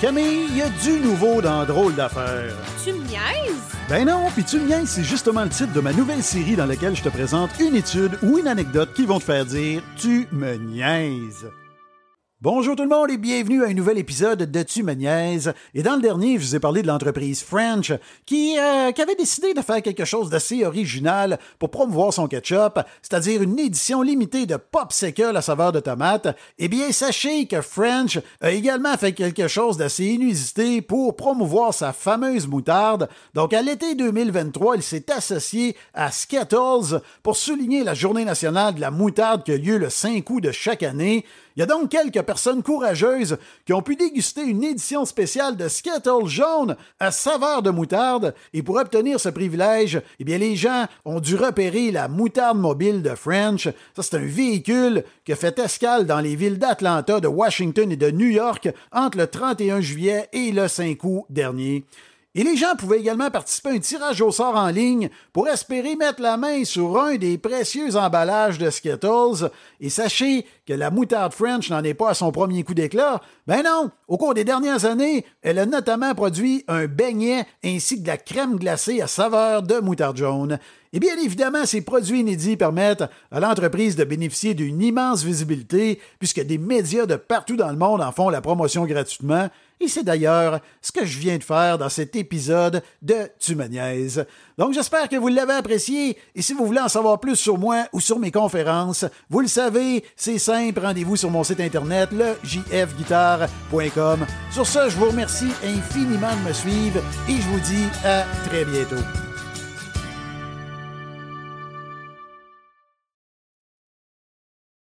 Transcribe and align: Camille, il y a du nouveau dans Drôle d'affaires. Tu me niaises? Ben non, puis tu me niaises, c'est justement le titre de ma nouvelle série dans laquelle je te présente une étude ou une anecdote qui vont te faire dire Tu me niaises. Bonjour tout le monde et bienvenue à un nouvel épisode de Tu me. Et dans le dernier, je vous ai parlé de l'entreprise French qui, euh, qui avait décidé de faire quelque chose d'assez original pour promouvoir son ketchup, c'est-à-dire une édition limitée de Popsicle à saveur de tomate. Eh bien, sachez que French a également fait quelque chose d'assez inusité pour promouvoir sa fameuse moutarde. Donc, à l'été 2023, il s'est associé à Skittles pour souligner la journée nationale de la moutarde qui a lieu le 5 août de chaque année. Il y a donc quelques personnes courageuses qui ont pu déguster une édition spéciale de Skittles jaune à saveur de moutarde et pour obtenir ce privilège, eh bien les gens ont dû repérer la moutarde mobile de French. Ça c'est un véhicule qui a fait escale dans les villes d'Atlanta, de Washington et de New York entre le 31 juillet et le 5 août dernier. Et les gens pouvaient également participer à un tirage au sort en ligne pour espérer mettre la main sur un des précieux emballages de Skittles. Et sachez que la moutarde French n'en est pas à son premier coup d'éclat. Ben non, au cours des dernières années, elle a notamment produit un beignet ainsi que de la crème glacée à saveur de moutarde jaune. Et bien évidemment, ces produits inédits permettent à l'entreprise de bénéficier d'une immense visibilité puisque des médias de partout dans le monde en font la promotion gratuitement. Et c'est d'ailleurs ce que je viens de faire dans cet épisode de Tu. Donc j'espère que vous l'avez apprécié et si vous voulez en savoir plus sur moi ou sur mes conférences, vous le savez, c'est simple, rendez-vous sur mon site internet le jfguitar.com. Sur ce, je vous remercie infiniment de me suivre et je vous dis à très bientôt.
Camille, 0.00 0.46
il 0.50 0.56
y 0.56 0.62
a 0.62 0.68
du 0.68 1.00
nouveau 1.00 1.42
dans 1.42 1.64
Drôle 1.64 1.92
d'affaires. 1.96 2.54
Tu 2.84 2.92
me 2.92 2.98
niaises? 2.98 3.74
Ben 3.88 4.06
non, 4.06 4.28
puis 4.32 4.44
tu 4.44 4.60
me 4.60 4.66
niaises, 4.68 4.90
c'est 4.90 5.02
justement 5.02 5.42
le 5.42 5.48
titre 5.48 5.72
de 5.72 5.80
ma 5.80 5.92
nouvelle 5.92 6.22
série 6.22 6.54
dans 6.54 6.66
laquelle 6.66 6.94
je 6.94 7.02
te 7.02 7.08
présente 7.08 7.50
une 7.58 7.74
étude 7.74 8.16
ou 8.22 8.38
une 8.38 8.46
anecdote 8.46 8.90
qui 8.94 9.06
vont 9.06 9.18
te 9.18 9.24
faire 9.24 9.44
dire 9.44 9.82
Tu 9.96 10.28
me 10.30 10.54
niaises. 10.54 11.48
Bonjour 12.40 12.76
tout 12.76 12.84
le 12.84 12.88
monde 12.88 13.10
et 13.10 13.16
bienvenue 13.16 13.64
à 13.64 13.66
un 13.66 13.74
nouvel 13.74 13.98
épisode 13.98 14.48
de 14.48 14.62
Tu 14.62 14.84
me. 14.84 14.92
Et 14.92 15.82
dans 15.82 15.96
le 15.96 16.00
dernier, 16.00 16.38
je 16.38 16.46
vous 16.46 16.54
ai 16.54 16.60
parlé 16.60 16.82
de 16.82 16.86
l'entreprise 16.86 17.42
French 17.42 17.92
qui, 18.26 18.56
euh, 18.56 18.92
qui 18.92 19.02
avait 19.02 19.16
décidé 19.16 19.54
de 19.54 19.60
faire 19.60 19.82
quelque 19.82 20.04
chose 20.04 20.30
d'assez 20.30 20.64
original 20.64 21.40
pour 21.58 21.72
promouvoir 21.72 22.12
son 22.12 22.28
ketchup, 22.28 22.78
c'est-à-dire 23.02 23.42
une 23.42 23.58
édition 23.58 24.02
limitée 24.02 24.46
de 24.46 24.54
Popsicle 24.54 25.36
à 25.36 25.42
saveur 25.42 25.72
de 25.72 25.80
tomate. 25.80 26.28
Eh 26.60 26.68
bien, 26.68 26.92
sachez 26.92 27.46
que 27.46 27.60
French 27.60 28.20
a 28.40 28.52
également 28.52 28.96
fait 28.96 29.14
quelque 29.14 29.48
chose 29.48 29.76
d'assez 29.76 30.04
inusité 30.04 30.80
pour 30.80 31.16
promouvoir 31.16 31.74
sa 31.74 31.92
fameuse 31.92 32.46
moutarde. 32.46 33.08
Donc, 33.34 33.52
à 33.52 33.62
l'été 33.62 33.96
2023, 33.96 34.76
il 34.76 34.82
s'est 34.84 35.10
associé 35.10 35.74
à 35.92 36.12
Skittles 36.12 37.00
pour 37.24 37.36
souligner 37.36 37.82
la 37.82 37.94
journée 37.94 38.24
nationale 38.24 38.76
de 38.76 38.80
la 38.80 38.92
moutarde 38.92 39.42
qui 39.42 39.50
a 39.50 39.56
lieu 39.56 39.76
le 39.76 39.90
5 39.90 40.30
août 40.30 40.40
de 40.40 40.52
chaque 40.52 40.84
année. 40.84 41.24
Il 41.58 41.62
y 41.62 41.64
a 41.64 41.66
donc 41.66 41.90
quelques 41.90 42.22
personnes 42.22 42.62
courageuses 42.62 43.36
qui 43.66 43.72
ont 43.72 43.82
pu 43.82 43.96
déguster 43.96 44.42
une 44.42 44.62
édition 44.62 45.04
spéciale 45.04 45.56
de 45.56 45.66
Skittles 45.66 46.26
jaune 46.26 46.76
à 47.00 47.10
saveur 47.10 47.62
de 47.62 47.70
moutarde 47.70 48.32
et 48.54 48.62
pour 48.62 48.76
obtenir 48.76 49.18
ce 49.18 49.28
privilège, 49.28 50.00
eh 50.20 50.24
bien 50.24 50.38
les 50.38 50.54
gens 50.54 50.86
ont 51.04 51.18
dû 51.18 51.34
repérer 51.34 51.90
la 51.90 52.06
moutarde 52.06 52.58
mobile 52.58 53.02
de 53.02 53.12
French. 53.16 53.64
Ça 53.96 54.04
c'est 54.04 54.18
un 54.18 54.24
véhicule 54.24 55.02
qui 55.24 55.32
a 55.32 55.36
fait 55.36 55.58
escale 55.58 56.06
dans 56.06 56.20
les 56.20 56.36
villes 56.36 56.60
d'Atlanta, 56.60 57.18
de 57.18 57.26
Washington 57.26 57.90
et 57.90 57.96
de 57.96 58.12
New 58.12 58.28
York 58.28 58.68
entre 58.92 59.18
le 59.18 59.26
31 59.26 59.80
juillet 59.80 60.28
et 60.32 60.52
le 60.52 60.68
5 60.68 61.02
août 61.02 61.24
dernier. 61.28 61.84
Et 62.38 62.44
les 62.44 62.56
gens 62.56 62.76
pouvaient 62.78 63.00
également 63.00 63.32
participer 63.32 63.70
à 63.70 63.72
un 63.72 63.78
tirage 63.80 64.22
au 64.22 64.30
sort 64.30 64.54
en 64.54 64.68
ligne 64.68 65.10
pour 65.32 65.48
espérer 65.48 65.96
mettre 65.96 66.22
la 66.22 66.36
main 66.36 66.64
sur 66.64 66.96
un 66.96 67.16
des 67.16 67.36
précieux 67.36 67.96
emballages 67.96 68.58
de 68.58 68.70
Skittles. 68.70 69.50
Et 69.80 69.90
sachez 69.90 70.46
que 70.64 70.72
la 70.72 70.92
moutarde 70.92 71.32
French 71.32 71.68
n'en 71.68 71.82
est 71.82 71.94
pas 71.94 72.10
à 72.10 72.14
son 72.14 72.30
premier 72.30 72.62
coup 72.62 72.74
d'éclat. 72.74 73.20
Ben 73.48 73.64
non, 73.64 73.90
au 74.06 74.18
cours 74.18 74.34
des 74.34 74.44
dernières 74.44 74.84
années, 74.84 75.26
elle 75.42 75.58
a 75.58 75.66
notamment 75.66 76.14
produit 76.14 76.62
un 76.68 76.86
beignet 76.86 77.44
ainsi 77.64 77.96
que 77.96 78.02
de 78.02 78.06
la 78.06 78.18
crème 78.18 78.54
glacée 78.54 79.00
à 79.00 79.08
saveur 79.08 79.64
de 79.64 79.80
moutarde 79.80 80.18
jaune. 80.18 80.60
Et 80.92 81.00
bien 81.00 81.16
évidemment, 81.18 81.66
ces 81.66 81.82
produits 81.82 82.20
inédits 82.20 82.56
permettent 82.56 83.04
à 83.30 83.40
l'entreprise 83.40 83.96
de 83.96 84.04
bénéficier 84.04 84.54
d'une 84.54 84.80
immense 84.80 85.22
visibilité 85.22 86.00
puisque 86.18 86.40
des 86.40 86.58
médias 86.58 87.06
de 87.06 87.16
partout 87.16 87.56
dans 87.56 87.70
le 87.70 87.76
monde 87.76 88.00
en 88.00 88.12
font 88.12 88.28
la 88.28 88.40
promotion 88.40 88.86
gratuitement. 88.86 89.48
Et 89.80 89.86
c'est 89.86 90.02
d'ailleurs 90.02 90.60
ce 90.82 90.90
que 90.90 91.04
je 91.04 91.18
viens 91.18 91.38
de 91.38 91.44
faire 91.44 91.78
dans 91.78 91.88
cet 91.88 92.16
épisode 92.16 92.82
de 93.00 93.28
Tu. 93.38 93.56
Donc 94.56 94.72
j'espère 94.72 95.08
que 95.08 95.16
vous 95.16 95.28
l'avez 95.28 95.52
apprécié 95.52 96.18
et 96.34 96.42
si 96.42 96.52
vous 96.52 96.66
voulez 96.66 96.80
en 96.80 96.88
savoir 96.88 97.20
plus 97.20 97.36
sur 97.36 97.58
moi 97.58 97.84
ou 97.92 98.00
sur 98.00 98.18
mes 98.18 98.32
conférences, 98.32 99.04
vous 99.30 99.40
le 99.40 99.46
savez, 99.46 100.04
c'est 100.16 100.38
simple, 100.38 100.80
rendez-vous 100.80 101.16
sur 101.16 101.30
mon 101.30 101.44
site 101.44 101.60
internet 101.60 102.10
le 102.12 102.34
jfguitar.com. 102.42 104.26
Sur 104.50 104.66
ce, 104.66 104.88
je 104.88 104.96
vous 104.96 105.10
remercie 105.10 105.52
infiniment 105.64 106.34
de 106.42 106.48
me 106.48 106.52
suivre 106.52 107.00
et 107.28 107.36
je 107.36 107.48
vous 107.48 107.60
dis 107.60 107.86
à 108.04 108.24
très 108.48 108.64
bientôt. 108.64 109.27